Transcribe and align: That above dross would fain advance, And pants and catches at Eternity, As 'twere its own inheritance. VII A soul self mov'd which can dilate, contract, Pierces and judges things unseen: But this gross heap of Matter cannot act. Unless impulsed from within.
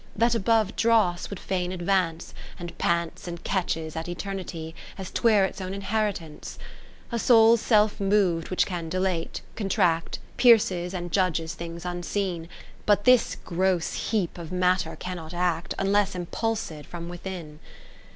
That 0.15 0.33
above 0.33 0.75
dross 0.75 1.29
would 1.29 1.39
fain 1.39 1.71
advance, 1.71 2.33
And 2.57 2.75
pants 2.79 3.27
and 3.27 3.43
catches 3.43 3.95
at 3.95 4.07
Eternity, 4.07 4.73
As 4.97 5.11
'twere 5.11 5.45
its 5.45 5.61
own 5.61 5.75
inheritance. 5.75 6.57
VII 7.11 7.15
A 7.15 7.19
soul 7.19 7.55
self 7.55 7.99
mov'd 7.99 8.49
which 8.49 8.65
can 8.65 8.89
dilate, 8.89 9.41
contract, 9.55 10.17
Pierces 10.37 10.95
and 10.95 11.11
judges 11.11 11.53
things 11.53 11.85
unseen: 11.85 12.49
But 12.87 13.03
this 13.05 13.37
gross 13.45 14.09
heap 14.09 14.39
of 14.39 14.51
Matter 14.51 14.95
cannot 14.95 15.35
act. 15.35 15.75
Unless 15.77 16.15
impulsed 16.15 16.83
from 16.87 17.07
within. 17.07 17.59